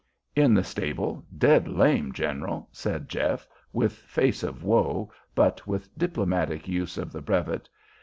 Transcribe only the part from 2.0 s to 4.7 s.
general," said Jeff, with face of